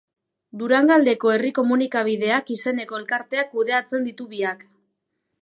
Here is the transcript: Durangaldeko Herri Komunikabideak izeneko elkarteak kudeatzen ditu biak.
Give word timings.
Durangaldeko 0.61 1.33
Herri 1.33 1.51
Komunikabideak 1.57 2.49
izeneko 2.57 2.99
elkarteak 3.01 3.53
kudeatzen 3.53 4.09
ditu 4.11 4.29
biak. 4.35 4.67